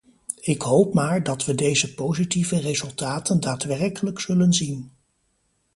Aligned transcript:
Ik 0.41 0.61
hoop 0.61 0.93
maar 0.93 1.23
dat 1.23 1.45
we 1.45 1.55
deze 1.55 1.93
positieve 1.95 2.59
resultaten 2.59 3.39
daadwerkelijk 3.39 4.19
zullen 4.19 4.53
zien. 4.53 4.91